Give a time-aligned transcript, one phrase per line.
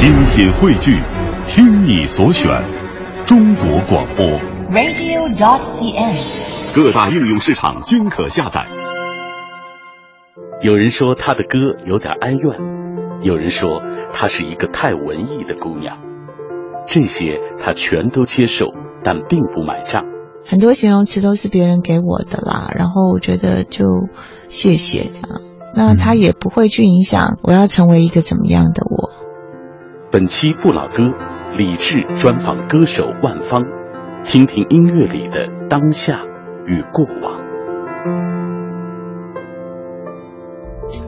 [0.00, 0.98] 精品汇聚，
[1.44, 2.50] 听你所选，
[3.26, 4.24] 中国广播。
[4.70, 6.74] radio.dot.cn，。
[6.74, 8.64] 各大应用市场均可下载。
[10.62, 12.40] 有人说她的歌有点哀怨，
[13.22, 15.98] 有人说她是一个太文艺的姑娘，
[16.86, 18.68] 这些她全都接受，
[19.04, 20.06] 但并不买账。
[20.46, 23.84] 很多形容词都是别人给我的啦，然后我觉得就
[24.48, 25.42] 谢谢这样，
[25.76, 29.10] 那他也不会去影响我要成为一个怎么样的我。
[30.12, 31.04] 本期不老歌，
[31.56, 33.64] 李志专访歌手万芳，
[34.24, 36.20] 听听音乐里的当下
[36.66, 38.39] 与过往。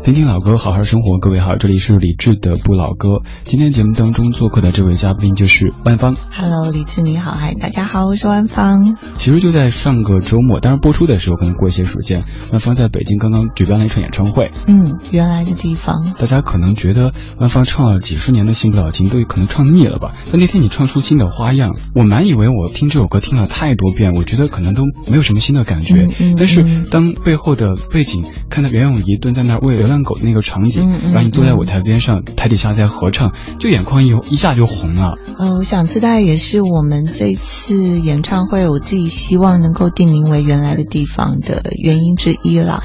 [0.05, 1.19] 听听老歌，好好生活。
[1.19, 3.23] 各位好，这里是李志的不老歌。
[3.45, 6.17] 今天节目当中做客的这位嘉宾就是万芳。
[6.33, 8.97] Hello，李志你好，嗨，大家好，我是万芳。
[9.17, 14.51] 其实就在上个周末，当然播出的时候可能过一些时间，万芳在北京刚刚举办了一场演唱会。
[14.67, 16.05] 嗯，原来的地方。
[16.19, 20.13] 大家可能觉得万芳唱了几十年的《新不了情》，都可能唱腻了吧？
[20.31, 25.95] 但那天你唱出新的花样，我满以为我听这首歌听了太多遍，我觉得可能都没有什么新的感觉。
[25.95, 35.15] 嗯嗯、但是当背后的背景看到袁咏仪蹲在那儿喂流浪狗那个场景，嗯嗯、然后你坐在舞台边上，台底下在合唱，就眼眶一一下就红了。
[35.39, 42.83] 呃，我想这大概也是我们这次演唱会，我自己希望能够定名为原来的地方的原因之一啦。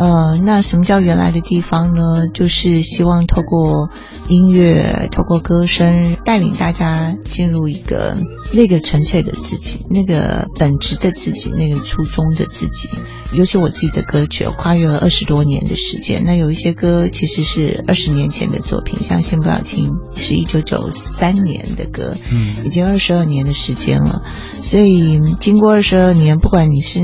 [0.00, 2.26] 呃，那什么叫原来的地方呢？
[2.32, 3.90] 就是希望透过
[4.28, 8.16] 音乐，透过歌声，带领大家进入一个
[8.54, 12.88] 那个纯粹的自己，那个本质的自己，那个初衷的自己。
[13.32, 16.24] 尤其我自己的歌曲，跨越了二十多年的时间。
[16.24, 24.22] 那有一些歌其实是二十年前的作品，像《新不了情》是一九九三年的歌，嗯，已经二十二年的时间了。
[24.62, 27.02] 所以经过二十二年，不管你是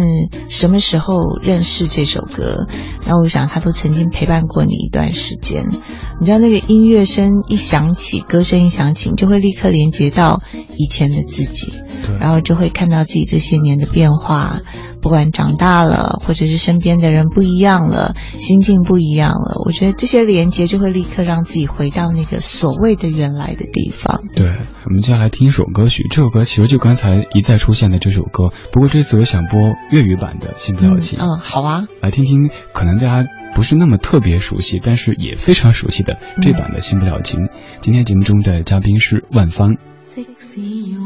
[0.48, 2.67] 什么时候认识这首歌，
[3.06, 5.69] 那我想他都曾经陪伴过你一段时间。
[6.19, 10.42] 你知道那个音乐声一响起，歌声一响起，你就会立刻连接到
[10.79, 11.73] 以前的自己，
[12.19, 14.61] 然后就会看到自己这些年的变化。
[15.07, 24.20] 不管长大了，或者是身边的人不一样了，心境不一样了，我觉得这些连接就会立刻让自己回到那个所谓的原来的地方。
[24.35, 24.47] 对，
[24.85, 29.61] 我们接下来听一首歌曲，这首歌其实就刚才一再出现的这首歌，不过这次我想播
[29.92, 31.20] 粤语版的《新不了情》。
[31.23, 37.39] 嗯，好啊，来听听，可能大家不是那么特别熟悉，但是也非常熟悉的这版的《新不了情》。
[37.80, 39.77] 今天节目中的嘉宾是万芳。
[40.13, 40.61] 即使
[40.92, 40.98] 要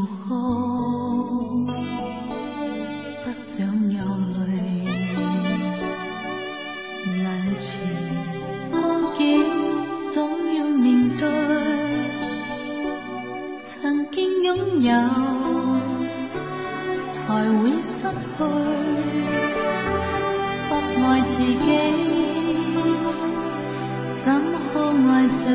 [14.81, 14.91] 有，
[17.07, 18.37] 才会失去。
[20.67, 20.71] 不
[21.05, 21.67] 爱自己，
[24.23, 24.25] 怎
[24.73, 25.45] 可爱着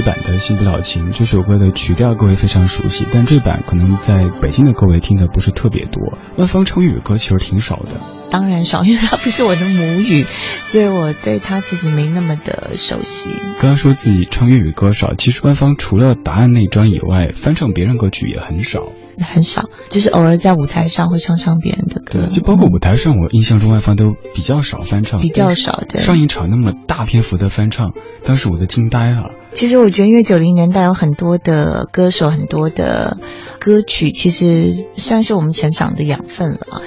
[0.00, 6.16] 语版的《新不了情》这首歌的曲调各位非常熟悉，但这版可能在北京的各位听的不是特别多。
[6.38, 8.00] 万芳唱粤语歌其实挺少的，
[8.30, 13.28] 当然少，因为它不是我的母语，所以我对它其实没那么的熟悉。
[13.58, 18.84] 刚刚说自己唱粤语歌少，其实万芳除了答案那张以外，翻唱别人歌曲也很少。
[19.22, 25.82] 很少，就是偶尔在舞台上会唱唱别人的歌，就包括舞台上，我印象中万芳都比较少翻唱，比较少。
[25.86, 27.92] 对，上一场那么大篇幅的翻唱，
[28.24, 29.32] 当时我都惊呆了。
[29.52, 33.18] 其实我觉得，因为九零年代有很多的歌手，很多的
[33.58, 36.82] 歌曲，其实算是我们成长的养分了。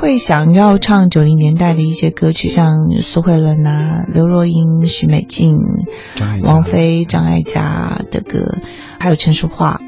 [0.00, 5.58] 会想要唱九零年代的一些歌曲，像苏慧伦啊、刘若英、许美静、
[6.44, 8.58] 王菲、张艾嘉的歌，
[9.00, 9.80] 还有陈淑桦。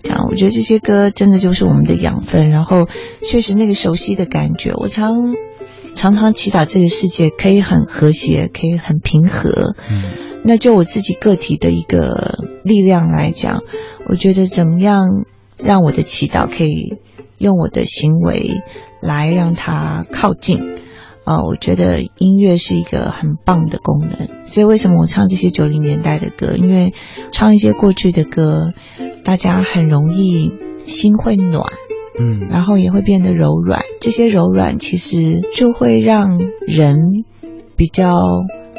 [0.00, 2.86] 这样，我觉得这些歌真的就是我们的养分，然后
[3.26, 5.34] 确实那个熟悉的感觉，我常
[5.94, 9.74] 常常祈祷这个世界可以很和谐，可以很平和。
[9.90, 10.02] 嗯，
[10.44, 13.62] 那就我自己个体的一个力量来讲，
[14.06, 15.06] 我觉得怎么样
[15.56, 16.94] 让我的祈祷可以
[17.38, 18.62] 用我的行为
[19.00, 20.60] 来让它靠近
[21.24, 21.42] 啊？
[21.42, 26.54] 我觉得音乐是一个很棒的功能，所以为什么我唱这些九零年代的歌？
[26.56, 26.94] 因为
[27.32, 28.72] 唱一些过去的歌。
[29.24, 30.52] 大家很容易
[30.86, 31.70] 心会暖，
[32.18, 33.82] 嗯，然后也会变得柔软。
[34.00, 36.96] 这些柔软其实就会让人
[37.76, 38.16] 比较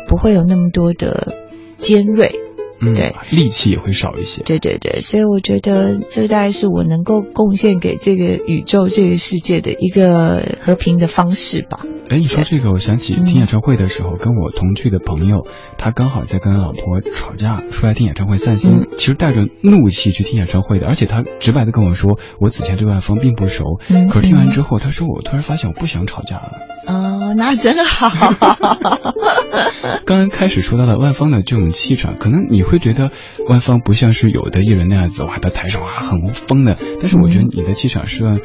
[0.08, 1.34] 不会有那么多的
[1.78, 2.49] 尖锐。
[2.82, 4.42] 嗯，对，力气也会少一些。
[4.44, 11.86] 对对对，所以我觉得这大概是我能够贡献给这个宇宙、这个世界的一个和平的方式吧。
[12.10, 15.46] 哎，你说这个，我想起听演唱会的时候，跟我同去的朋友，
[15.78, 23.64] 他刚好在跟老婆吵架，出来听演唱会散心，其实带着怒气去听演唱会的，而且他直白的跟我说，我此前对万峰并不熟，
[24.10, 26.52] 可是听完之后，他说我突然发现我不想吵架了。
[26.88, 28.10] 哦，那真好。
[30.06, 33.12] 刚刚开始说到了万峰的这种气场，可能你会觉得
[33.48, 36.78] 万芳不像是有的艺人那样子，哇，在台上哇很疯的。
[37.00, 38.40] 但是我觉得你的气场是让，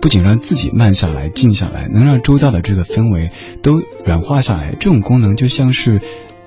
[0.00, 3.30] 不仅让自己慢下来、静下来，能让周遭的这个氛围
[3.62, 4.72] 都软化下来。
[4.72, 6.00] 这种功能就像是。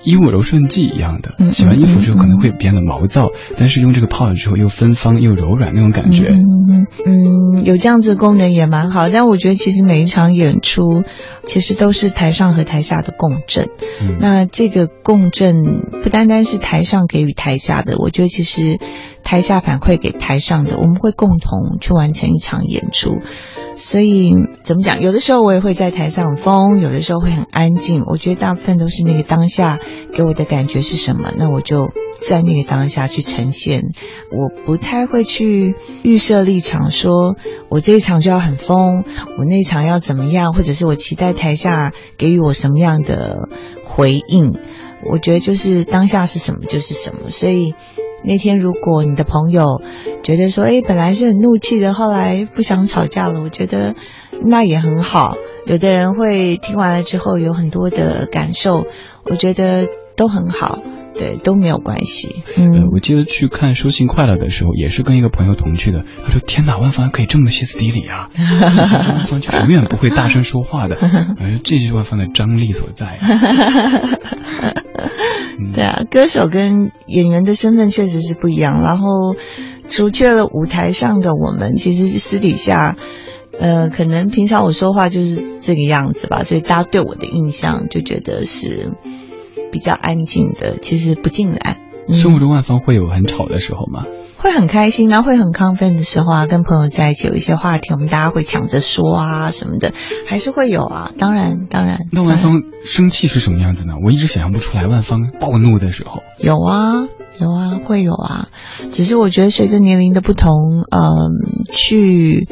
[0.04, 6.28] 衣物柔顺剂一样的，洗完衣服之后可能会变得毛躁，但是用这个泡了之后又芬芳又柔软那种感觉。
[6.28, 9.10] 嗯嗯，有这样子的功能也蛮好。
[9.10, 11.04] 但我觉得其实每一场演出，
[11.46, 13.70] 其实都是台上和台下的共振。
[14.20, 15.56] 那这个共振
[16.04, 18.80] 不单单是台上给予台下的，我觉得其实
[19.24, 23.20] 台下反馈给台上的，我们会共同去完成一场演出。
[23.76, 24.32] 所以
[24.64, 25.02] 怎么讲？
[25.02, 28.04] 有的时候我也会在台上疯，有的时候会很安静。
[28.06, 29.80] 我觉得大部分都是那个当下
[30.14, 31.90] 给我的感觉是什么，那我就
[32.20, 33.82] 在那个当下去呈现。
[34.32, 37.36] 我不太会去预设立场，说
[37.70, 39.04] 我这一场就要很疯，
[39.40, 43.50] 我那场要怎么样，或者是我期待台下给予我什么样的
[43.86, 44.54] 回应。
[45.10, 47.74] 我觉得就是当下是什么就是什么，所以。
[48.24, 49.82] 那天如果你的朋友
[50.24, 53.96] 觉得说，哎，本来是很怒气的，后来不想吵架了，我觉得
[54.46, 55.36] 那也很好。
[55.66, 58.86] 有的人会听完了之后有很多的感受，
[59.26, 59.88] 我觉得
[60.18, 60.80] 都很好，
[61.14, 62.44] 对，都没有关系。
[62.58, 66.04] 嗯，我记得去看《收信快乐》的时候，也是跟一个朋友同去的。
[66.26, 68.30] 他说：“天哪，万芳可以这么歇斯底里啊！
[68.36, 70.98] 万芳就永远不会大声说话的，
[71.40, 73.20] 而这就是万芳的张力所在。
[75.74, 78.82] ”对啊，歌手跟演员的身份确实是不一样。
[78.82, 79.36] 然后，
[79.90, 82.98] 除却了舞台上的我们，其实私底下，
[83.60, 88.94] 呃，可能平常我说话就是这个样子吧，所以大家对我的印象就觉得是
[89.72, 90.78] 比较安静的。
[90.82, 91.78] 其实不尽然。
[92.12, 94.06] 生活中万芳会有很吵的时候吗？
[94.44, 99.94] 会很开心啊，会很亢奋的时候啊，跟朋友在一起有一些话题，我们大家会抢着说啊什么的，
[100.28, 101.12] 还是会有啊。
[101.18, 102.00] 当然，当然。
[102.12, 103.94] 那万芳生气是什么样子呢？
[104.04, 106.22] 我一直想象不出来万芳暴怒的时候。
[106.38, 107.08] 有啊，
[107.40, 108.50] 有啊，会有啊。
[108.92, 110.52] 只是我觉得随着年龄的不同，
[110.92, 112.46] 嗯，去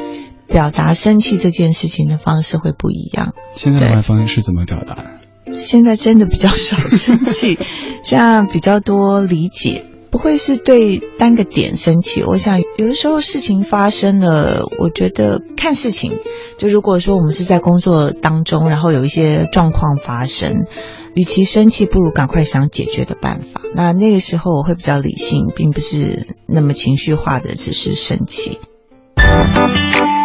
[0.48, 3.34] 表达生气这件事情的方式会不一样。
[3.54, 4.96] 现在的万芳是怎么表达？
[5.58, 7.60] 现在真的比较少生气，
[8.02, 12.22] 现在比较多理解，不会是对单个点生气。
[12.22, 16.20] 我想有的时候事情发生了，我觉得看事情，
[16.58, 20.66] 就如果说我们是在工作当中，然后有一些状况发生，
[21.16, 23.62] 与其生气，不如赶快想解决的办法。
[23.74, 28.60] 那那个时候我会比较理性，并不是那么情绪化的，只是生气。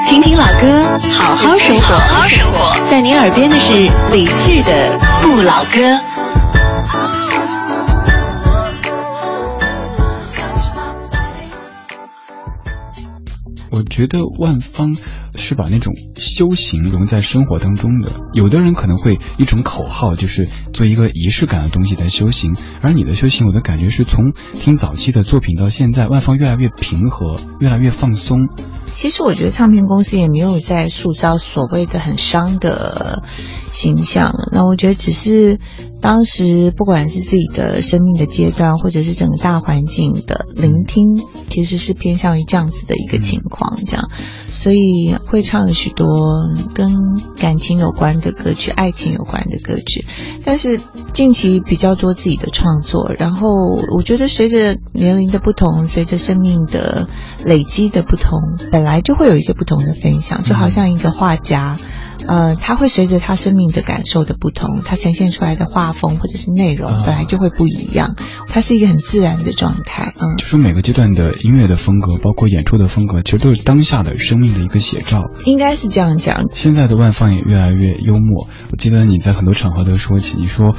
[0.08, 1.82] 听听老歌，好好生活。
[1.82, 3.72] 好好生活，在您耳边的是
[4.12, 5.80] 李志的《不老歌》。
[13.76, 14.96] 我觉得万芳
[15.34, 18.10] 是把那种修行融在生活当中的。
[18.32, 28.48] 有的人可能会一种口号，就是做一个仪式感的东西在修行，而你的修行，我的感觉是从听早期的作品到现在，万芳越来越平和，越来越放松。
[28.94, 33.22] 其实我觉得唱片公司也没有在塑造所谓的很伤的
[33.66, 35.60] 形象，那我觉得只是
[36.00, 41.16] 当时不管是自己的生命的阶段，或者是整个大环境的聆听，
[41.48, 44.08] 其实是偏向于这样子的一个情况，这样，
[44.48, 46.06] 所以会唱许多
[46.74, 46.90] 跟
[47.38, 50.06] 感情有关的歌曲、爱情有关的歌曲，
[50.44, 50.80] 但是
[51.12, 53.48] 近期比较多自己的创作，然后
[53.96, 57.08] 我觉得随着年龄的不同，随着生命的
[57.44, 58.38] 累积的不同，
[58.70, 61.78] 本来就会有一些不同的分享，就好像一个画家，
[62.26, 68.16] 呃，他会随着他生命的感受的不同，他呈现出来的画风或者是内容本来就会不一样，
[68.48, 75.22] 它是一个很自然的状态，嗯就，说每个阶段的音乐的风格，包括演出的风格，其实都是当下的生命的一个写照。
[75.44, 76.46] 应该是这样讲。
[76.52, 78.48] 现在的万芳也越来越幽默。
[78.72, 80.74] 我记得你在很多场合都说起，你说，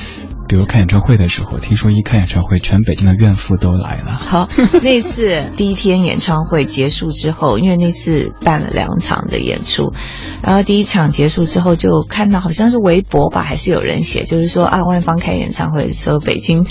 [0.47, 4.13] 比如开演唱会的时候，听说一开演唱会，全北京的怨妇都来了。
[4.15, 4.47] 好，
[4.81, 9.93] 那次第一天演唱会结束之后，因为那次办了两场的演出，
[10.41, 16.65] 然后第一场结束之后就看到好像是微博吧，还是有人写，就是说啊，万芳开演唱会的时候，北京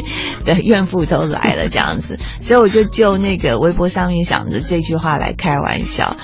[0.45, 6.17] 的怨妇都来了这样子，所以我就就那个微博上面想着这句话来开玩笑，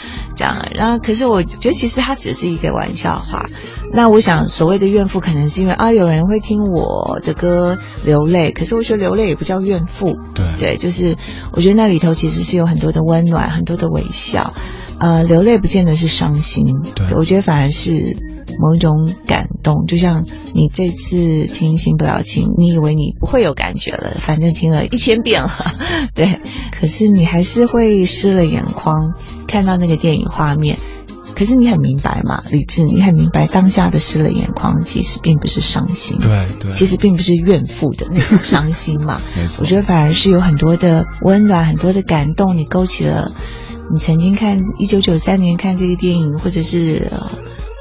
[0.42, 3.46] 这样，然后可是我觉得其实它只是一个玩笑话。
[3.92, 11.16] 那我想所谓的怨妇，可能是因为啊，有人会听我的歌流泪，可是我觉得流泪也不叫怨妇，对对，就是
[11.52, 14.52] 我觉得那里头其实是有很多的温暖，很多的微笑。
[14.98, 18.16] 呃，流泪不见得是伤心，对我觉得反而是
[18.60, 19.86] 某一种感动。
[19.86, 25.50] 就像你这次听《新不了情》，你以为你不会有感觉了，反正听了一千遍了，
[26.14, 26.38] 对，
[26.78, 29.14] 可是你还是会湿了眼眶，
[29.46, 30.78] 看到那个电影画面。
[31.34, 39.18] 可是你很明白嘛，理智，你很明白当下的湿了眼眶，其实并不是伤心，对对，其实并不是怨妇的那种伤心嘛。
[39.34, 39.60] 没错。
[39.60, 43.32] 我觉得反而是有很多的温暖，很多的感动，你勾起了
[43.92, 47.30] 你曾经看一九九三年看这个电影，或者是呃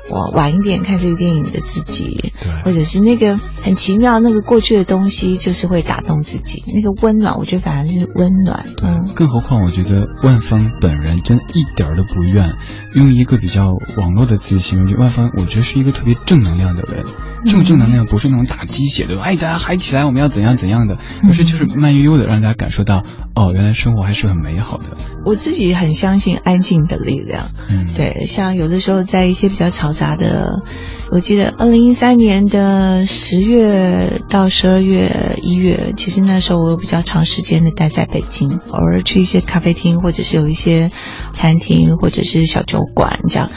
[0.10, 6.64] 我晚一点看这个电影的自己，对或者是那个很奇妙那个过去的东西，就是会打动自己。
[6.74, 8.66] 那个温暖，我觉得反而是温暖。
[8.78, 12.56] 对嗯，更何况我觉得万芳本人真一点儿都不怨，
[12.94, 13.68] 用一个比较
[13.98, 17.06] 网络的词形容，就万芳，我觉得是一个特别正能量的人。
[17.46, 23.04] 这种正能量不是那种打鸡血的，哎，大家嗨起来，我们要怎样怎样的，而是就是慢悠悠的让大家感受到，
[23.36, 24.84] 哦，原来生活还是很美好的。
[25.26, 27.50] 我自己很相信安静的力量。
[27.70, 30.64] 嗯，对，像有的时候在一些比较嘈杂的，
[31.12, 40.90] 我记得二零一三年的十月到十二月、一月，其实那时候我有比较长时间的待在北京，偶尔去一些咖啡厅，或者是有一些
[41.34, 43.50] 餐厅，或者是小酒馆这样，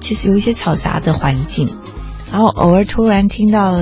[0.00, 1.68] 其实有一些嘈杂的环境，
[2.30, 3.76] 然后偶尔突然听到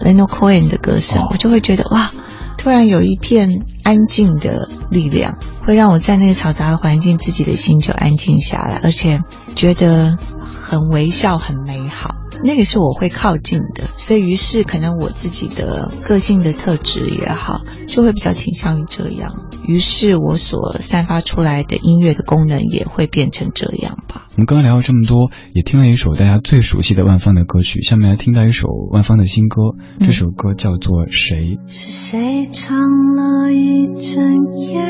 [0.00, 2.10] Leonard Cohen 的歌声，哦我就会觉得哇，
[2.58, 3.48] 突然有一片
[3.82, 9.20] 安静的力量，会让我在那个嘈杂的环境，自己的心就安静下来，而且
[9.54, 10.16] 觉得
[10.48, 12.14] 很微笑、很美好。
[12.44, 19.48] 那个是我会靠近的，所以于是可能我自己的个性的特质也好，就会比较倾向于这样。
[19.66, 24.26] 于是我所散发出来的音乐的功能也会变成这样吧。
[24.32, 31.58] 我们刚刚聊了这么多，也听了一首大家最熟悉的万芳的歌曲，下面来听到一首万芳的新歌，这首歌叫做《谁》。
[31.72, 32.76] 是谁唱
[33.14, 34.82] 了一整夜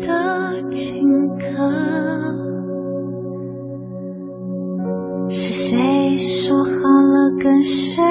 [0.00, 1.04] 的情
[1.36, 2.09] 歌？
[7.62, 8.02] 谁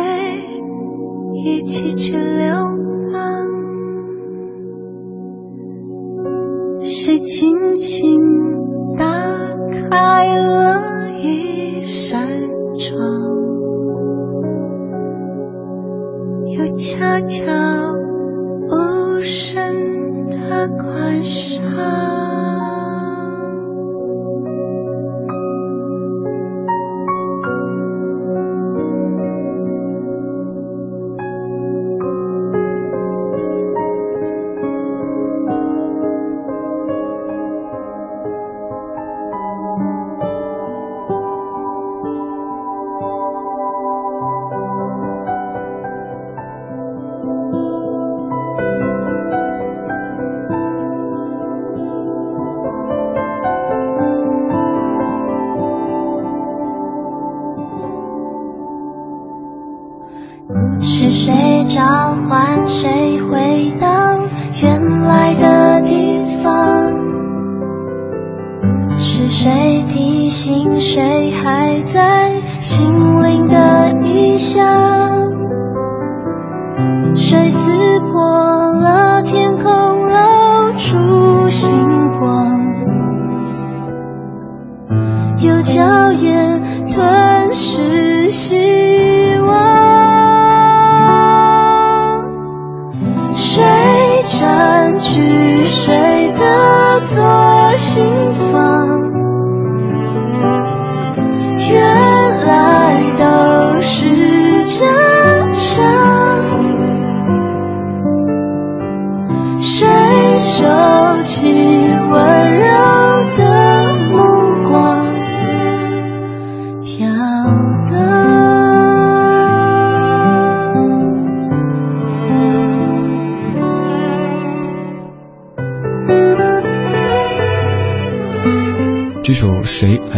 [1.34, 2.29] 一起去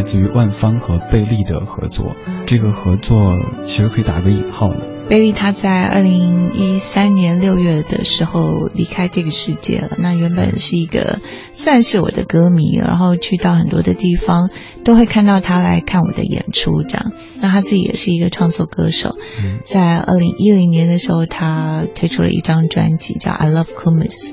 [0.01, 2.15] 来自于万芳和贝利的合作，
[2.47, 4.79] 这个合作其实可以打个引号呢。
[5.07, 8.41] 贝利他在二零一三年六月的时候
[8.73, 9.97] 离开这个世界了。
[9.99, 11.19] 那原本是一个
[11.51, 14.49] 算是我的歌迷，然后去到很多的地方
[14.83, 17.11] 都会看到他来看我的演出，这样。
[17.39, 24.31] 那他自己也是一个创作歌手，嗯在二零一零年的时候，他推出了一张专辑叫《I Love Kumis》，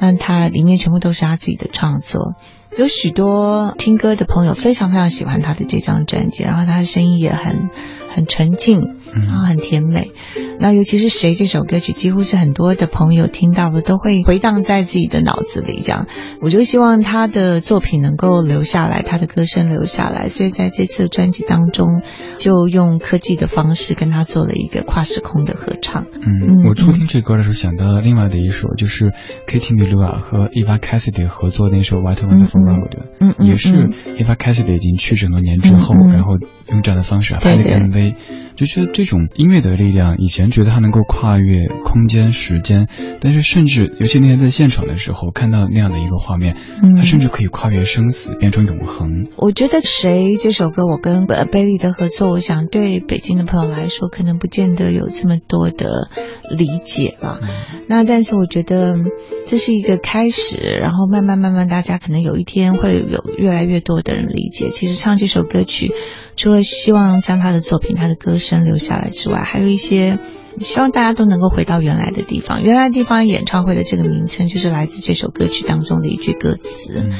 [0.00, 2.32] 那他里面全部都是他自己的创作。
[2.78, 7.68] 有许多听歌的朋友非常非常喜欢他的这张专辑，然后他的声音也很
[8.08, 8.80] 很纯净，
[9.12, 10.10] 然后很甜美。
[10.58, 15.80] 那尤其是《谁》这首歌曲，几乎是很多的朋友听到了都会回荡在自己的脑子里。
[15.80, 16.06] 这样，
[16.40, 20.26] 我就希望他的作品能够留下来，他的歌声留下来。
[20.26, 22.02] 所以在这次专辑当中，
[22.38, 26.06] 就用科技的方式跟他做了一个跨时空的合唱。
[26.14, 29.12] 嗯，我初听这歌的时候想到了另外的一首，就是
[29.46, 33.72] Katy m i l u a 和 Eva Cassidy 合作的那首《White Wonderful Road》，嗯嗯也是
[34.16, 36.38] Eva Cassidy 已经去世很多年之后，然后
[36.68, 38.14] 用这样的方式拍了一个 MV，
[38.56, 42.88] 就觉得这种音乐的力量，以前觉得他能够跨越空间、时间，
[43.20, 49.28] 但是甚至尤其那天在现场的时候看到那样的一个画面，嗯它甚至可以跨越生死，变成永恒。
[49.36, 56.08] 我觉得《谁》这首歌，我跟呃贝利的合作，我想对北京的朋友来说，可能不见得有这么多的
[56.50, 57.40] 理解了。
[57.88, 58.96] 那但是我觉得
[59.44, 64.68] 这是一个开始，然后慢慢慢慢，大家可能有一天会有越来越多的人理解。
[64.70, 65.92] 其实唱这首歌曲，
[66.36, 70.18] 除了希望将他的作品、他的歌声留下来之外，还有一些。
[70.60, 72.62] 希望大家都能够回到原来的地方。
[72.62, 76.92] 原来的地方演唱会的这个名称，就是来自这首歌曲当中的一句歌词。
[76.94, 77.12] 嗯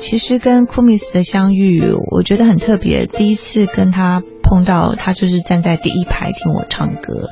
[0.00, 3.06] 其实跟库米斯的相遇，我觉得很特别。
[3.06, 7.30] 第一次跟他碰到，他就是站在第一排听我唱歌，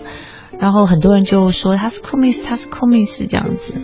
[0.61, 3.75] 然后很多人就说他是库米斯，他是库米斯这样子。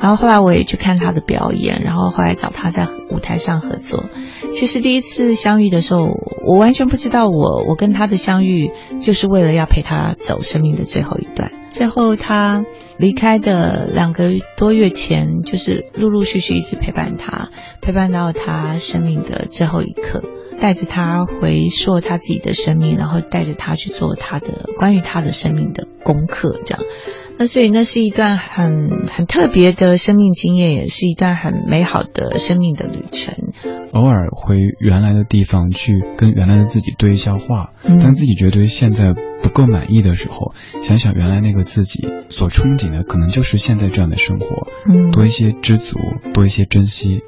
[0.00, 4.08] 然后后来我也去看他的表演，然后后来找他在舞台上合作。
[4.50, 6.08] 其实第一次相遇的时候，
[6.44, 11.50] 我完全不知道我我跟他的相遇就是为了要陪他走生命的最后一段。
[11.70, 12.64] 最后他
[12.96, 17.50] 离开的两个多月前，就是陆陆续续一直陪伴他，
[17.82, 20.22] 陪伴到他生命的最后一刻，
[20.58, 26.82] 带着他回溯他自己的生命，然后带着他去做他的关于他的生命的功课，这样。
[27.38, 33.34] 那所以那是一段很很特别的生命经验，也是一段很美好的生命的旅程。
[33.92, 45.98] 偶尔回原来的地方去跟原来的自己对一下话，嗯当自己觉得现在不够满意的时候，想想原来那个自己所憧憬的，可能就是现在这样的生活，嗯，多一些知足，
[46.34, 47.22] 多一些珍惜。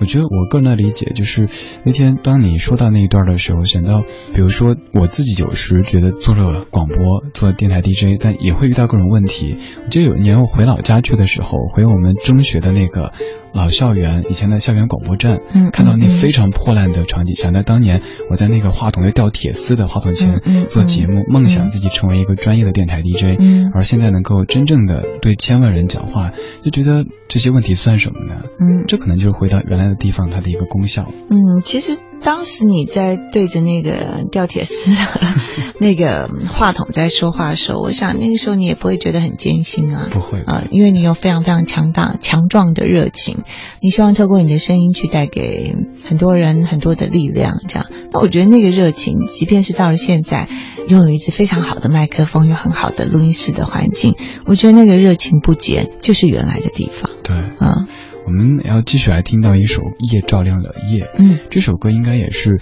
[0.00, 1.46] 我觉得我个人的理解就是，
[1.84, 4.00] 那天当你说到那一段的时候，想到，
[4.34, 9.56] 比如说我自己有时觉得做了广播，做电台 DJ，但也会遇到各种问题。
[9.84, 13.12] 我记得有一年我回老家去的时候，回我们中学的那个
[13.52, 26.30] 老校园，以前的校园广播站，嗯看到那非常破烂的场景，想到当年我在那个话筒要掉铁丝的话筒前做节目，梦想自己成为一个专业的电台 DJ，嗯而现在能够真正的对千万人讲话，
[26.62, 28.42] 就觉得这些问题算什么呢？
[28.60, 31.10] 嗯这可能就是回到原来的地方它的一个功效。
[31.28, 34.96] 嗯，其实当时你在对着那个吊铁丝的
[35.80, 40.08] 那个话筒在说话的时候，我想那个时候你也不会觉得很艰辛啊。
[40.10, 43.38] 不会啊、因为你有非常非常强大、强壮的热情，
[43.80, 47.86] 你希望透过你的声音去带给很多人很多的力量，这样。
[48.12, 50.48] 那我觉得那个热情，即便是到了现在，
[50.88, 54.14] 拥有一支非常好的麦克风，有很好的录音室的环境，
[54.46, 57.10] 我觉得那个热情不减，就是原来的地方。
[57.22, 57.86] 对，啊，
[58.26, 59.82] 我们要继续来听到一首
[60.14, 61.04] 《夜照亮了夜》。
[61.18, 62.60] 嗯这首歌应该也是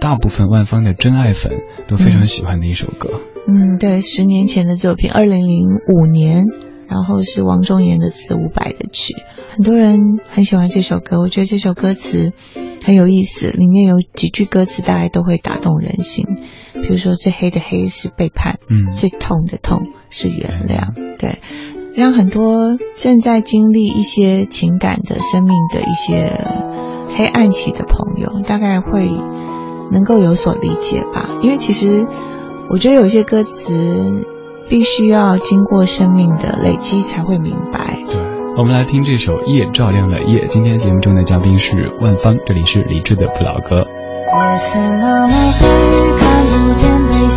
[0.00, 1.52] 大部分万芳的真爱粉
[1.86, 3.20] 都非常喜欢的一首歌。
[3.46, 6.44] 嗯，对，十年前的作品，二零零五年
[6.88, 9.14] 然后是王中言的词，伍佰的曲。
[9.50, 12.32] 很多人很喜欢这首歌，我觉得这首歌词
[12.84, 16.26] 很有意思，里面有几句歌词大概都会打动人心。
[16.74, 19.80] 比如说，最黑的黑是背叛，嗯最痛的痛
[20.10, 21.40] 是原谅，对，
[21.98, 26.30] 让很多正在经历一些情感的生命的一些
[27.16, 29.10] 黑暗期的朋友，大概会
[29.90, 31.28] 能够有所理解吧。
[31.42, 32.06] 因为其实
[32.70, 34.24] 我觉得有些歌词
[34.70, 37.98] 必须要经过生命的累积才会明白。
[38.08, 38.16] 对，
[38.56, 40.44] 我们来听这首《夜照亮了夜》。
[40.46, 43.84] 今天节目中的嘉宾是万芳，这里是理智的不老歌。
[44.32, 45.66] 夜是那么黑，
[46.16, 47.28] 看不见悲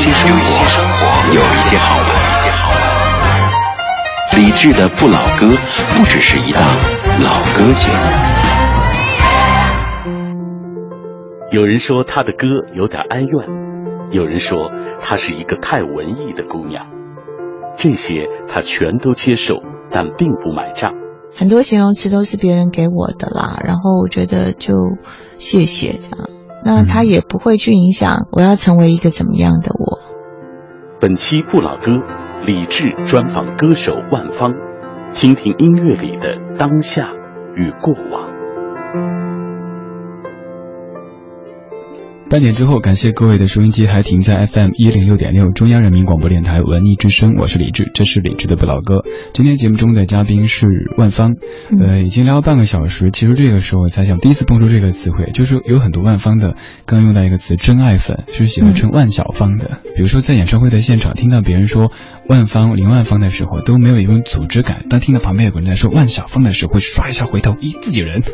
[0.00, 1.00] 些生活，
[1.34, 2.78] 有一些好玩，一些好玩。
[4.38, 5.46] 理智的不老歌，
[5.96, 6.62] 不只是一档
[7.22, 7.98] 老歌节目。
[11.52, 13.30] 有人说他的歌有点哀怨，
[14.12, 16.86] 有人说她是一个太文艺的姑娘，
[17.76, 19.56] 这些他全都接受，
[19.90, 20.94] 但并不买账。
[21.36, 24.74] 很多形容词都是别人给我的啦，然后我觉得就
[25.34, 26.28] 谢谢这样，
[26.64, 29.98] 那他也不会去影响我要成为一个怎么样的我。
[31.00, 31.92] 本期不老歌，
[32.44, 34.54] 李志专访歌手万芳，
[35.14, 37.08] 听听音乐里的当下
[37.54, 39.29] 与过往。
[42.30, 49.02] 半点之后，感谢各位的收音机还停在 FM 一零六点六中央人民广播电台文艺之声，我是李志，这是李志的不老歌。
[49.32, 51.34] 今天节目中的嘉宾是万芳，
[51.82, 56.54] 呃，已经聊了半个小时，其实这个时候我才想第一次蹦出这个词汇，就是有很多万芳的，
[56.86, 59.80] 刚刚用到一个词“真爱粉”，是喜欢称万小芳的。
[59.96, 61.90] 比如说在演唱会的现场，听到别人说
[62.28, 68.22] 万芳、林万芳的时候，都没有一种组织感；当听到旁边有个人在说万小芳的时候，会刷一下回头，咦，自己人。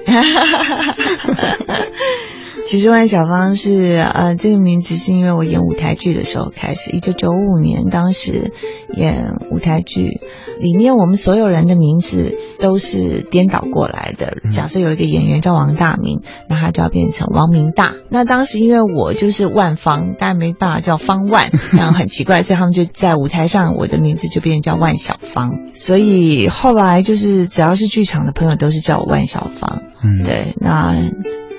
[2.67, 8.53] 其实万小芳是呃这个名字是因为我演舞台剧的时候开始，一九九五年当时
[8.93, 10.21] 演舞台剧，
[10.59, 14.39] 里面我们所有人的名字都是颠倒过来的。
[14.51, 17.93] 假设有一个演员叫王大明，那他就要变成王明大。
[18.11, 25.53] 那当时因为我就是万芳，但没办法叫方万， 这样很奇怪，所以他们就在舞台上我的名字就变成叫万小芳。
[25.73, 29.83] 所以后来就是只要是剧场的朋友都是叫我万小芳。
[30.03, 30.97] 嗯，对，那。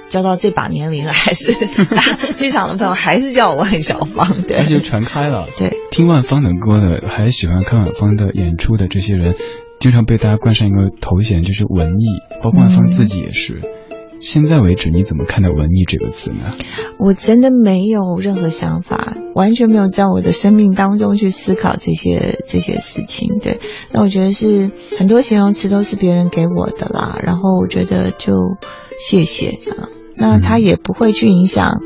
[0.10, 1.54] 交到这把年龄了，还是
[2.38, 5.48] 剧场的朋友还是叫我万小芳，对，而且传开了。
[5.58, 9.36] 对，听万芳的歌的，还喜欢看万芳的演出的这些人，
[9.80, 12.06] 经常被大家冠上一个头衔，就是文艺，
[12.42, 13.62] 包括万芳自己也是。
[14.20, 16.52] 现在为止，你怎么看待“文艺”这个词呢？
[16.98, 23.38] 我真的没有任何想法，完全没有在我的生命当中去思考这些这些事情。
[23.44, 23.60] 对，
[23.92, 28.34] 那我觉得是很多形容词都是别人给我的啦，然后我觉得就
[28.98, 29.90] 谢谢这样。
[30.18, 31.82] 那他也不会去影响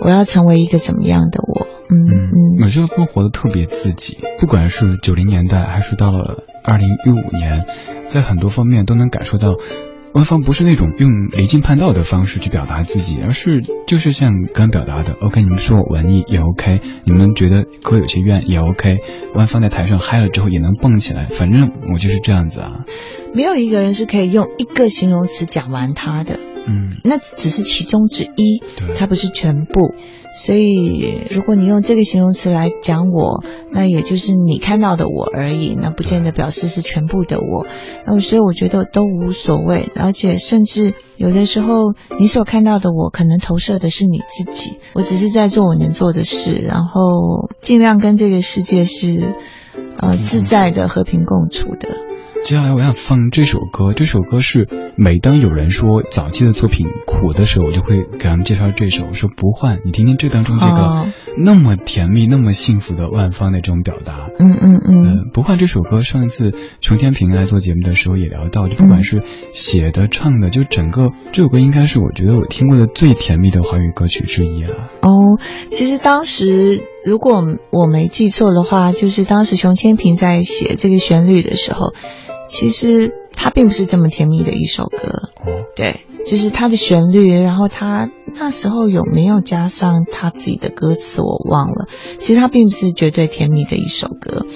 [0.00, 1.66] 我要成为一个怎么样的我。
[1.88, 7.66] 嗯嗯，我觉得他活得特别自己，不管是九零年代还是到了二零一五年，
[8.08, 9.54] 在很多方面都能感受到。
[10.12, 19.00] 官方不是那种用离经叛道的方式去表达自己，而是就是像刚表达的，OK，你们说我文艺也 OK，你们觉得歌有些怨也 OK，
[19.34, 22.86] 官方在台上嗨了之后也能蹦起来，反正我就是这样子啊。
[23.34, 29.94] 没有一个人是可以用一个形容词讲完他的，嗯，那只是其中之一，对，它不是全部。
[30.34, 37.66] 所以，如果你用这个形容词来讲我，那也就是你看到的我而已，那不见得表示是全部的我。
[38.06, 44.76] 那所以我觉得都无所谓，而且甚至有的时候，你所看到的我，可能投射的是你自己。
[44.92, 49.34] 我只是在做我能做的事，然后尽量跟这个世界是
[49.98, 52.05] 呃自在的、和平共处的。
[52.46, 64.30] 接下来我想放这首歌，这首歌是每当有人说早期的作品苦的时候，我就会给他们介绍这首，说不换，你听听这当中这个那么甜蜜、那么幸福的万芳那种表达。
[64.38, 74.88] 嗯嗯嗯，不换这首歌，上一次熊天平来做节目的时候也聊到，就不管是写的、唱的，就整个这首歌应该是我觉得我听过的最甜蜜的华语歌曲之一了。
[75.02, 75.40] 哦，
[75.72, 81.92] 其实当时如果我没记错的话，就是当时熊天平在写这个旋律的时候。
[82.48, 85.30] 其实它并不是这么甜蜜的一首歌，
[85.74, 91.88] 对，就是它的旋律，然后他那时候有没有加上他自己的歌词我忘了。
[92.18, 94.46] 其实它并不是绝对甜蜜的一首歌，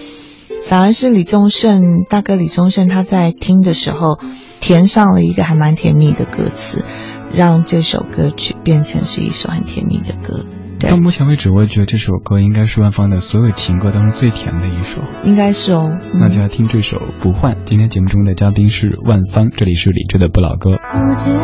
[0.64, 4.18] 反而是李宗盛大哥李宗盛他在听的时候
[4.60, 6.84] 填上了一个还蛮甜蜜的歌词，
[7.32, 10.44] 让这首歌曲变成是一首很甜蜜的歌。
[10.88, 15.98] 到目前为止，我也觉得这首歌应该是万芳的所有情歌当中最甜的一首，应该是哦。
[16.14, 17.54] 那就来听这首《不换》。
[17.64, 20.70] 今天节目中的嘉宾是万芳，这里是李志的不老歌。
[20.70, 21.40] 我知道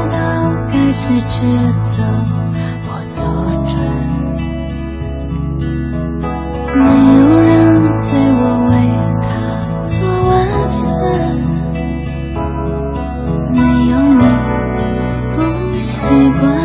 [0.72, 1.46] 该是直
[1.78, 2.02] 走
[2.86, 3.24] 或左
[3.64, 3.76] 转，
[6.76, 6.84] 没
[7.18, 8.74] 有人催我为
[9.20, 9.26] 他
[9.80, 10.34] 做晚
[11.00, 11.04] 饭，
[13.54, 14.22] 没有你
[15.34, 16.06] 不习
[16.40, 16.55] 惯，》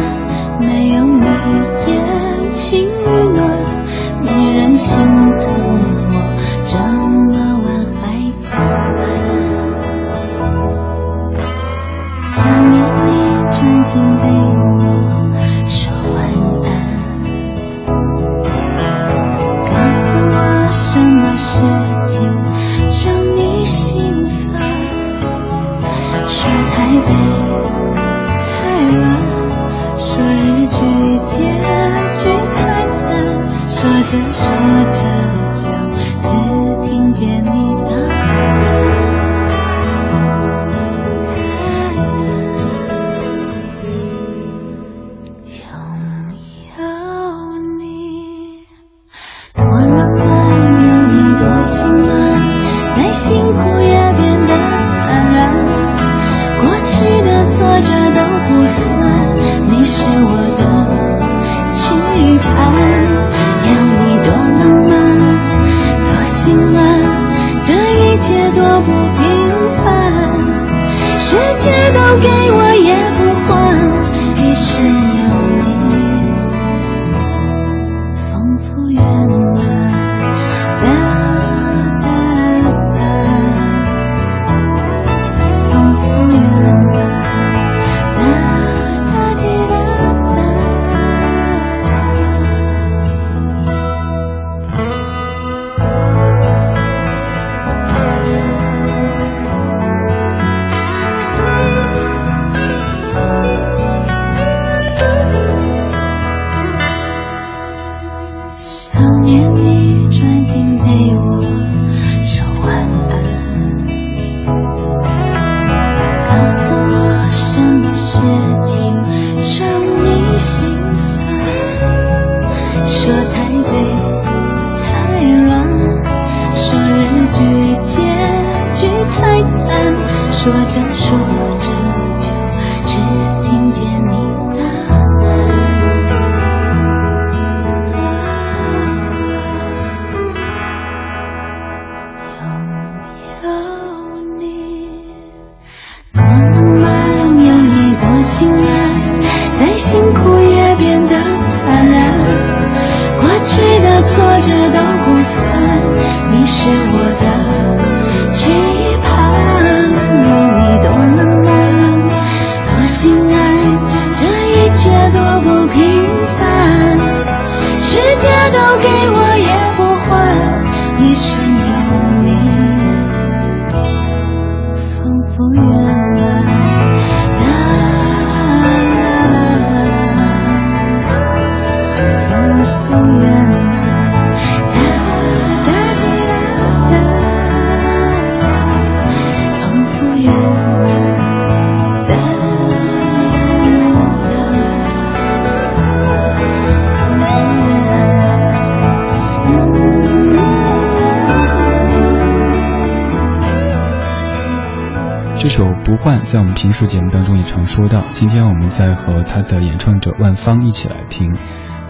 [206.63, 208.03] 评书节目当中也常说到。
[208.13, 211.35] 今天我们在和他的演唱者万芳一起来听。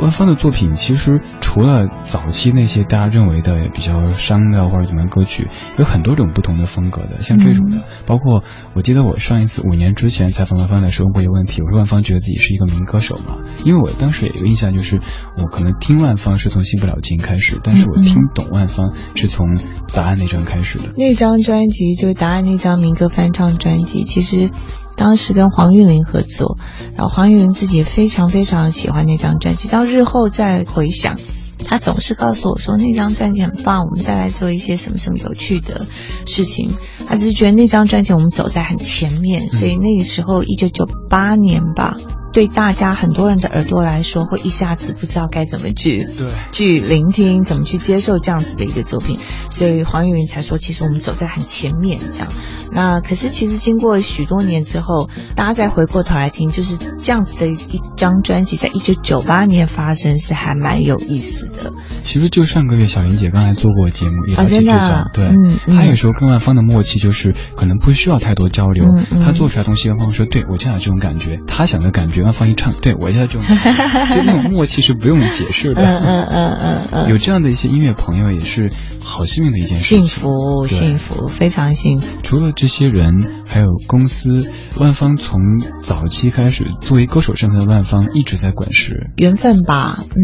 [0.02, 13.38] 万芳的作品其实除了早期那些大家认为的比较伤的或者怎么样歌曲，有很多种不同的风格的，像这种的，包括我记得我上一次五年之前采访万芳的时候问过一个问题，我说万芳觉得自己是一个民歌手吗？
[13.64, 15.00] 因为我当时有一个印象就是，
[15.38, 19.46] 我可能听万芳是从《新不了情》开始，但是我听懂万芳是从
[19.94, 20.86] 《答案》那张开始的。
[20.98, 24.50] 那张专辑就是《答案》那张民歌翻唱专辑，其实
[24.96, 26.58] 当时跟黄韵玲合作，
[26.96, 29.68] 然后黄韵玲自己也非常非常喜欢那张专辑。
[29.68, 31.18] 到日后再回想，
[31.66, 35.86] 他总是告诉我说那张专辑很棒，我们再来做一些什么什么有趣的
[36.26, 36.72] 事情。
[37.08, 41.98] 他只是觉得那张专辑我们走在很前面，所以那个时候一九九八年吧。
[42.34, 52.28] 对大家很多人的耳朵来说，会一下子不知道该怎么去对去聆听，怎么去接受这样子的一个作品，所以黄韵云才说，其实我们走在很前面这样。
[52.72, 61.72] 那可是其实经过许多年之后，大家再回过头来听，就是这样子的一张专辑，在一九九八年发生，是还蛮有意思的。
[62.04, 75.82] 其实就上个月，小林姐刚才做过节目，也啊聊起这真的啊张，对，嗯嗯她有时候跟万芳的默契就是可能不需要太多交流，嗯嗯她做出来东西，万芳说对我就要这种感觉，她想的感觉，万芳一唱，对我就要这种， 就那种默契是不用解释的。
[75.84, 78.72] 嗯嗯嗯嗯嗯，有这样的一些音乐朋友也是
[79.04, 80.04] 好幸运的一件事情。
[80.04, 82.08] 幸福幸福，非常幸福。
[82.24, 85.42] 除了这些人，还有公司，万方从
[85.84, 89.08] 早期开始作为歌手身份的万方一直在滚石。
[89.18, 90.16] 缘分吧，嗯，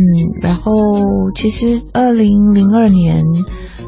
[0.42, 0.72] 然后
[1.36, 3.22] 其实二零零二年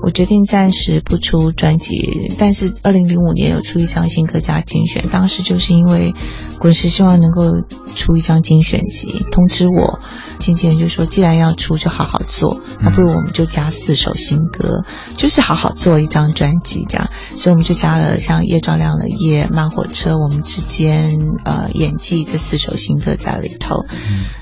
[0.04, 1.96] 我决定暂时不出专辑，
[2.38, 6.14] 但是二零零五年有出一张新歌加精选，当时就是因为
[6.58, 7.54] 滚石希望能够
[7.96, 10.00] 出一张精选集，通知我，
[10.40, 14.84] 经纪人就说既然要出就好好做，那不如我们就加四首新歌，
[15.16, 23.86] 就是好好做一张专辑这样，所以我们就加了像叶照亮的夜、慢火车、我们之间、呃演技这四首新歌在里头。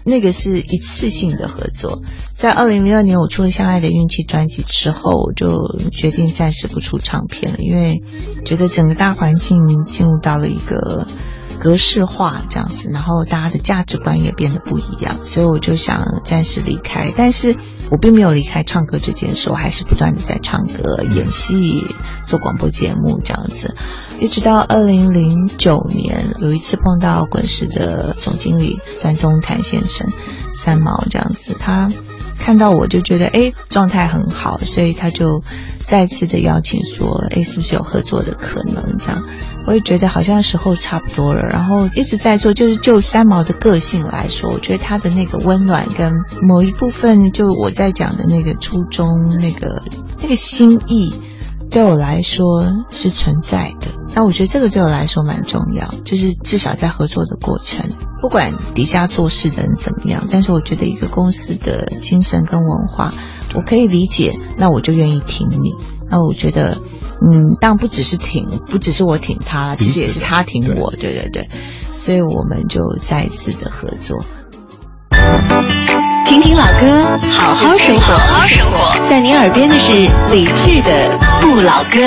[0.04, 2.00] 那个是一次性的合作。
[2.34, 8.02] 在二零零二年我出了《相爱的运气》专辑之后，我就决定暂时不出唱片了，因为
[8.46, 11.08] 觉得整个大环境进入到了一个
[11.60, 17.12] 格式化这样子，然后大家的价值观也变得不一样，所以我就想暂时离开。
[17.18, 17.56] 但是
[17.90, 21.86] 我并没有离开唱歌这件事，我还是不断的在唱歌、演戏、
[22.28, 23.76] 做广播节目这样子，
[24.20, 30.10] 一直到二零零九年有一次碰到滚石的总经理段宗谭先生
[30.50, 31.88] 三毛这样子，他
[32.48, 35.44] 看到我就觉得哎状态很好，所以他就
[35.80, 39.22] 再次的邀请说，哎是不是有合作的可能这样。
[39.66, 42.54] 我也觉得好像时候差不多了，然后一直在做。
[42.54, 46.10] 就是就三毛的个性来说，我觉得他的那个温暖跟
[46.42, 49.84] 某一部分，就我在讲的那个初衷，那个
[50.22, 51.14] 那个心意，
[51.78, 53.90] 对我来说是存在的。
[54.16, 57.88] 那我觉得这个对我来说蛮重要，就是至少在合作的过程，
[58.20, 63.14] 不管底下做事的人怎么样，但是我觉得一个公司的精神跟文化，
[63.54, 65.76] 我可以理解，那我就愿意挺你。
[66.10, 66.80] 那我觉得。
[67.20, 71.48] 嗯，当然不只是挺，不只是我挺他啦，其实也是他挺我，对对对，
[71.92, 74.18] 所以我们就再一次的合作。
[76.28, 79.10] 听听老歌，好好生活，好好生活。
[79.10, 79.94] 在您耳边的是
[80.34, 80.92] 李志的
[81.42, 82.00] 《不老歌》。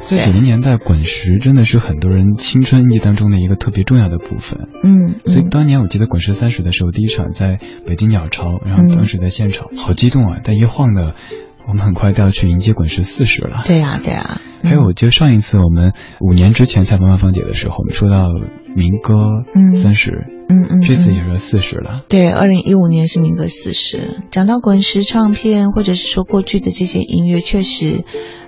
[0.00, 4.60] 在九零年代，滚石真的是很多人青春印记当中的一个特别重要的部分。
[4.82, 10.38] 嗯，所以当年我记得滚石三十的时候，第一场在北京鸟巢，然后当时在现场，好激动啊！
[10.42, 11.14] 但一晃的，
[11.68, 13.62] 我们很快都要去迎接滚石四十了。
[13.66, 18.30] 对呀、对呀、还有，我记得上一次我们五年之前采访万芳姐的时候，我们说到
[18.74, 20.12] 民歌嗯三十、
[20.48, 22.04] 嗯嗯，这次嗯也是四十了。
[22.08, 24.16] 对，二零一五年是民歌四十。
[24.30, 28.02] 讲到滚石唱片，或者是说过去的这些音乐，确实，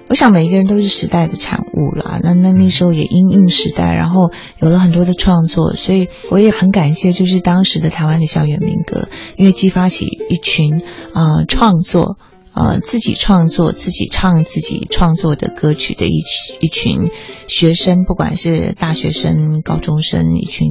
[0.09, 2.19] 我想每一个人都是时代的产物啦。
[2.23, 10.81] 那那那时候也因应时代，然后有了很多的创作，所以我也很感谢，就是当时的台湾的校园民歌，因为激发起一群
[11.13, 12.17] 啊、呃创作。
[12.53, 17.11] 呃，自己创作、自己唱、自己创作的歌曲的一群一群
[17.47, 20.69] 学生，不管是大学生、高中生，一群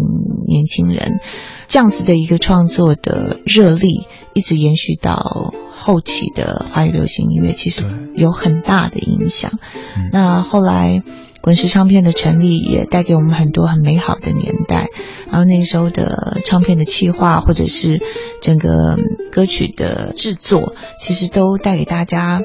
[0.48, 1.20] 年轻人，
[1.68, 9.60] 这样子的一个创作的热力，一直延续到后期的华语流行音乐其实有很大的影响。
[9.96, 11.02] 嗯那后来
[11.42, 14.88] 滚石唱片的成立也带给我们很多很美好的年代，
[15.32, 18.02] 然后那时候的唱片的企划或者是
[18.42, 19.00] 整个嗯
[19.32, 22.42] 歌曲的制作，其实都带给大家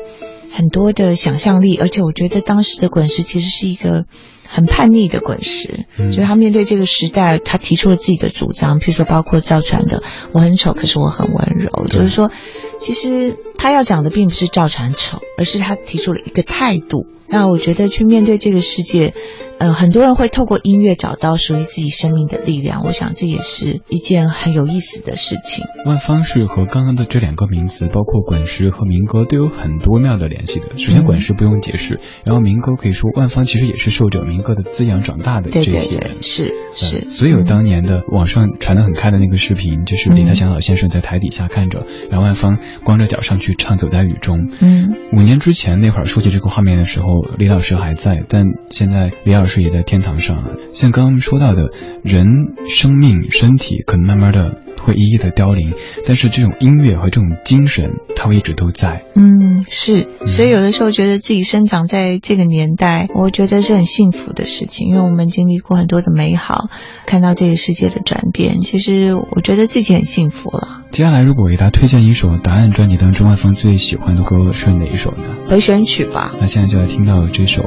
[0.52, 4.04] 很多的想象力，而且我觉得当时的滚石其实是一个
[4.46, 6.10] 很叛逆的滚石，嗯。
[6.10, 12.30] 就是他面对这个时代，他提出了自己的主张，譬如说包括赵传的“我很丑，可是我很温柔”，就是说，
[12.78, 17.06] 其实他要讲的并不是赵传丑，而是他提出了一个态度。
[17.26, 19.14] 那我觉得去面对这个世界，
[19.58, 22.82] 呃，很多人会透过音乐找到属于自己生命的力量。
[22.84, 25.64] 我想这也是一件很有意思的事情。
[25.86, 30.76] 万方是和刚刚的这两个名词，包括滚石和民歌，都有很多妙的联系的。
[30.76, 36.22] 首先，嗯滚石不用解释，然后民歌可以说万方其实也是受着民歌的滋养长大的这一批人对，。
[36.22, 44.46] 是是呃，所以有当年的网上传的很开的那个视频，就是李泰祥老先生在台底下看着，然后万方光着脚上去唱《走在雨中》。
[44.60, 50.56] 嗯五年之前那会儿说起这个画面的时候，李老师还在，但现在李老师也在天堂上了。
[50.72, 51.70] 像刚刚说到的，
[52.02, 52.26] 人
[52.68, 55.72] 生命、身体可能慢慢的会一一的凋零，
[56.06, 59.02] 但是这种音乐和这种精神，它会一直都在。
[59.16, 66.68] 嗯，是，所以有的时候觉得自己生长在这个年代，我觉得是很幸福的事情，因为我们经历过很多的美好，
[67.06, 70.82] 看到这个世界的转变，其实我觉得自己很幸福了。
[70.90, 75.24] 接下来，如果给大家推荐一首《答案》专辑当中万芳最喜欢的歌是哪一首呢？
[75.48, 77.62] 回旋曲吧，那现在就来听到这首《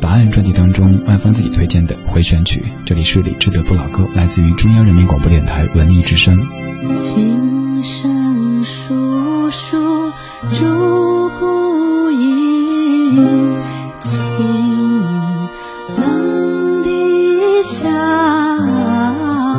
[0.00, 2.64] 答案》专辑当中万芳自己推荐的回旋曲。
[2.84, 6.38] 这里是李志的不老歌，来自于中央人民广播电台文艺之声。
[6.94, 10.12] 琴声疏疏，
[10.52, 13.56] 竹不音，
[13.98, 14.18] 轻
[15.96, 17.88] 冷的下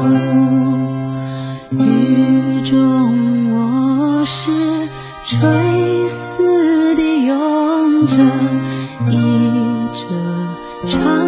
[0.05, 4.87] 午，雨中我是
[5.23, 8.23] 垂死的勇者
[10.89, 11.18] 唱。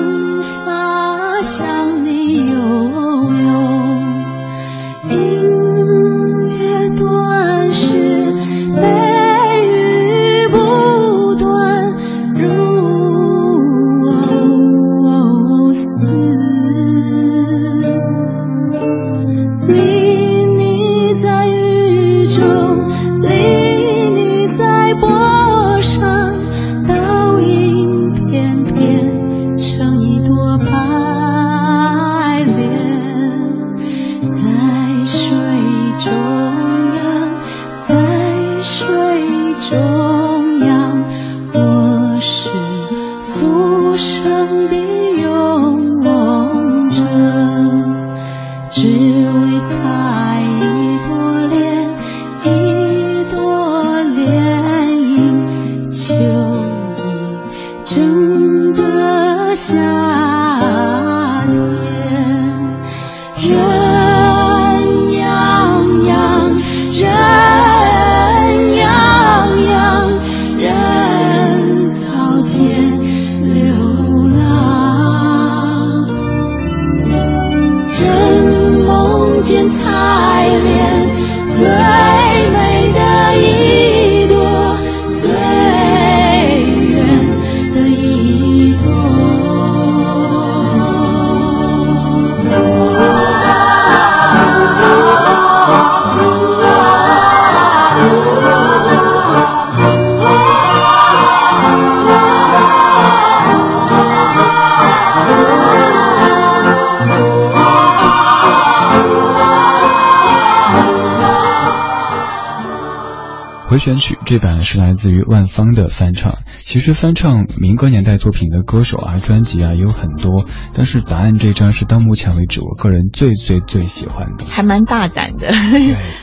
[114.32, 116.41] 这版是来自于万芳的翻唱。
[116.72, 124.46] 其实翻唱民歌年代作品的歌手啊、专辑啊也有很多，但是答案这张是到目前为止我个人最最最喜欢的。
[124.46, 125.52] 还蛮大胆的，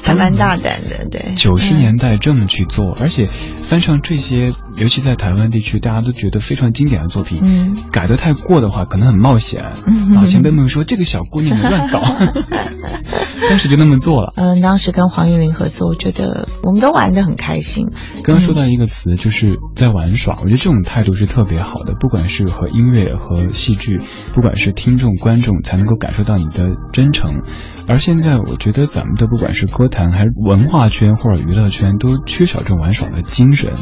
[0.02, 1.34] 还蛮大胆的，对。
[1.34, 9.62] 九十年代这么去做，而且翻唱这些，尤其在台湾地区，大家都觉得非常经典的作品，嗯改得太过的话，可能很冒险。
[9.86, 12.00] 嗯老前辈们说这个小姑娘你乱搞，
[13.50, 14.32] 当时就那么做了。
[14.36, 17.88] 嗯，当时跟黄韵玲合作，我觉得我们都玩得很开心。
[18.24, 24.00] 刚刚说到一个词，就是在玩耍，我觉得这种态度是特别好的，不管是和音乐和戏剧，
[24.34, 27.42] 不管是听众观众，才能够感受到你的真诚。
[27.88, 33.72] 而现在，我觉得咱们的不管是歌坛还是文化圈或者娱乐圈，都缺少这种玩耍的精神。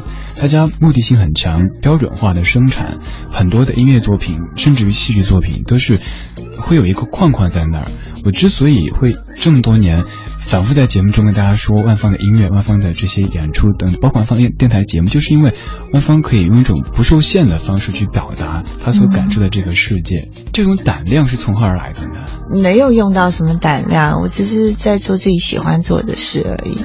[0.40, 2.98] 大家目的性很强，标准化的生产，
[3.30, 5.98] 很多的音乐作品，甚至于戏剧作品，都是
[6.58, 7.86] 会有一个框框在那儿。
[8.24, 10.02] 我之所以会这么多年
[10.46, 15.52] 反复在节目中跟大家说万芳的音乐、万芳的这些演出等，包括万芳电电台节目，就是因为
[15.92, 20.28] 万芳可以用一种不受限的方式去表达他所感知的这个世界。
[20.52, 22.24] 这种胆量是从何而来的呢？
[22.62, 26.78] 没有用到什么胆量，我只是在做自己喜欢做的事而已。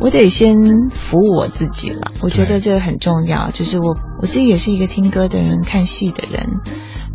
[0.00, 0.56] 我得先
[0.92, 3.52] 服我自己了，我觉得这个很重要。
[3.52, 6.50] 就是我我自己也是一个听歌的人、看戏的人，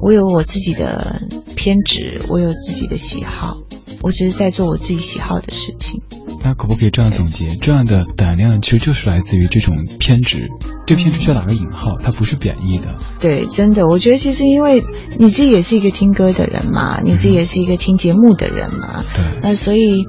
[0.01, 1.21] 我有我自己的
[1.55, 3.57] 偏执，我有自己的喜好，
[4.01, 6.01] 我只是在做我自己喜好的事情。
[6.43, 7.55] 那可不可以这样总结？
[7.61, 10.47] 这样的胆量其实就是来自于这种偏执，
[10.87, 12.95] 对偏执需要打个引号，它不是贬义的。
[13.19, 14.83] 对，真的，我觉得其实因为
[15.17, 20.05] 你自己也是一个听歌的人嘛，你自己也是一个听节目的人嘛，对，那所以。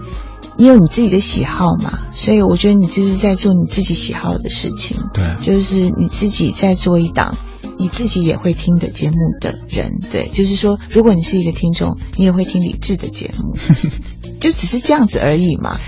[0.58, 2.00] 你有你自己的喜好嘛？
[2.12, 4.98] 所以我觉得你就是在做你自己喜好的事情。
[5.14, 7.34] 对，就是你自己在做一档
[7.80, 9.98] 你自己也会听的节目的人。
[10.12, 13.56] 对，就是说，如果你是一个听众，你也会听李志的节目，
[14.38, 15.78] 就只是这样子而已嘛。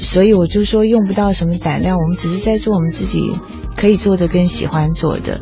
[0.00, 3.20] 所以我就说用不到什么胆量，我们只是在做我们自己
[3.76, 5.40] 可以做的跟喜欢做的。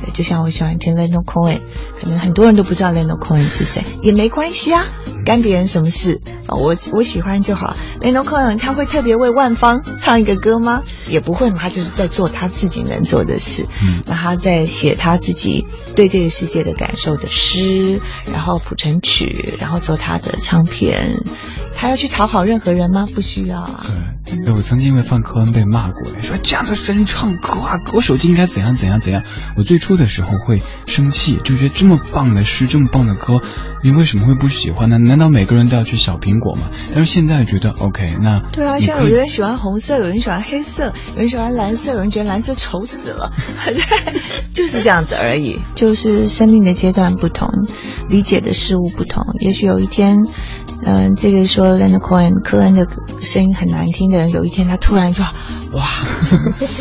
[0.00, 1.58] 对，就像我喜欢听 Leonard Cohen，
[2.00, 4.86] 可能很多人都不知道 Leonard Cohen 是谁，也没关系啊。
[5.24, 6.54] 干别人什么事啊？
[6.54, 7.76] 我我喜欢就好。
[8.00, 10.82] 雷诺科恩他会特别为万芳唱一个歌吗？
[11.08, 13.66] 也不会嘛，他就是在做他自己能做的事。
[13.82, 15.66] 嗯，那他在写他自己
[15.96, 18.00] 对这个世界的感受的诗，
[18.32, 21.20] 然后谱成曲，然后做他的唱片。
[21.74, 23.06] 他要去讨好任何人吗？
[23.12, 23.86] 不需要啊。
[24.24, 29.22] 对，我曾经因为范科恩被骂过，说这样的声音唱歌啊，歌手机应该怎样怎样怎样。
[29.56, 33.40] 我最初的时候会生气，就觉得这么棒的诗，这么棒的歌。
[33.82, 34.98] 你为什么会不喜欢呢？
[34.98, 36.70] 难道每个人都要去小苹果吗？
[36.94, 43.32] 但是现在觉得 OK，那对啊，现在有人喜欢红色，有人喜欢黑色，有人喜欢蓝色，有人觉得蓝色丑死了，
[44.54, 45.58] 就是这样子而已。
[45.74, 47.48] 就是生命的阶段不同，
[48.08, 49.24] 理解的事物不同。
[49.40, 50.18] 也许有一天，
[50.84, 52.86] 嗯，这个说 Leonard Cohen 科恩的
[53.22, 55.24] 声音很难听的人，有一天他突然说。
[55.72, 55.88] 哇，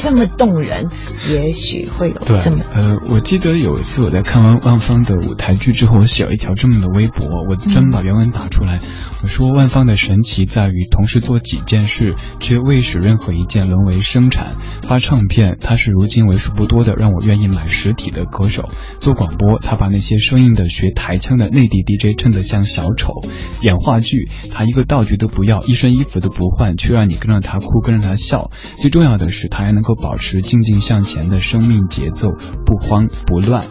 [0.02, 0.90] 这么动人，
[1.30, 2.58] 也许会有这么。
[2.74, 8.80] 呃，我记得有一次我在看完万芳的舞台剧之后，我写了一条这么的微博，我专门把原文打出来。
[9.24, 14.56] 我说万芳的神奇在于同时做几件事，却未使任何一件沦为生产。
[14.82, 18.68] 发唱片，他是如今为数不多的让我愿意买实体的歌手。
[19.00, 23.14] 做广播，他把那些生硬的学台腔的内地 DJ 衬得像小丑。
[23.62, 28.50] 演话剧，他一个道具都不要，一身衣服都不换，却让你跟着他哭，跟着他笑。
[28.80, 32.30] 最重要的是，他还能够保持静静向前的生命节奏，
[32.66, 33.66] 不慌不乱。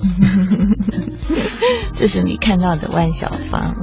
[1.94, 3.74] 这是你看到的万小芳。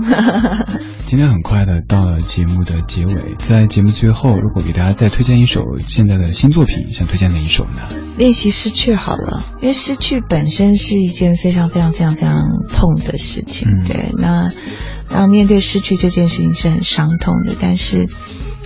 [1.06, 7.84] 今天很快的到了节目的结尾，在节目最后，如果给大家再推荐一首现在的新作品，想推荐哪一首呢？
[8.18, 13.86] 练习失去好了，因为失去本身是一件非常非常非常非常痛的事情。
[13.88, 14.50] 对，那
[15.10, 18.06] 然后面对失去这件事情是很伤痛的，但是。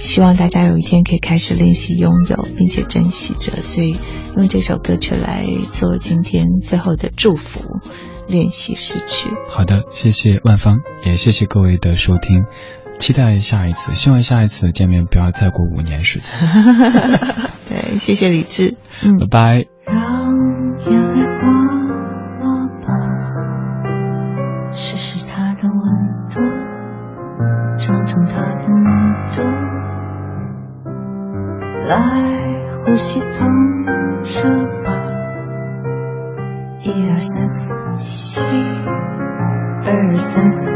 [0.02, 3.96] 希望大家有一天可以开始练习拥有，并且珍惜着，所以
[4.36, 7.80] 用这首歌曲来做今天最后的祝福。
[8.28, 9.30] 练习失去。
[9.48, 12.46] 好的，谢谢万芳，也谢谢各位的收听，
[12.98, 16.32] 期待下一次，希望下一次见面不要再过五年时间。
[17.70, 19.66] 对，谢谢李志，嗯，拜拜。
[19.86, 20.34] 让
[20.90, 21.31] 眼泪
[31.92, 32.00] 来
[32.86, 33.46] 呼吸，透
[34.24, 34.44] 着
[34.82, 34.94] 吧。
[36.84, 38.42] 一二三四，吸；
[39.84, 40.71] 二三四，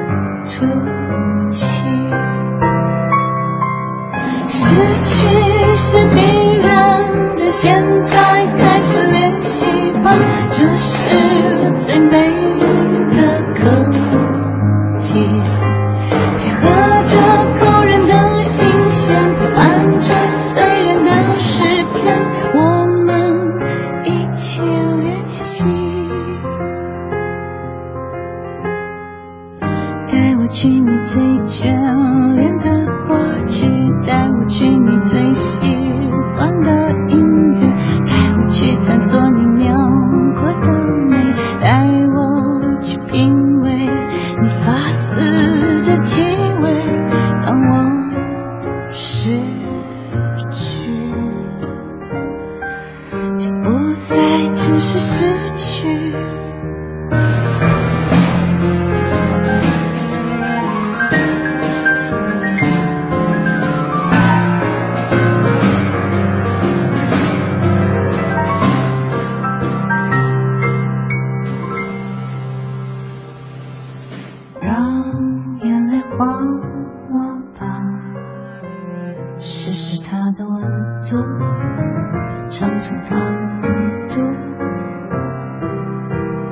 [83.31, 84.33] 梦中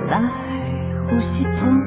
[0.07, 0.17] 来，
[1.09, 1.82] 呼吸痛。